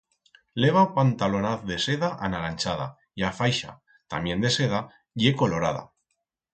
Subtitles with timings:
[0.63, 2.89] Leva o pantalonaz de seda anaranchada,
[3.21, 3.77] y a faixa,
[4.15, 4.85] tamién de seda,
[5.23, 5.91] ye colorada.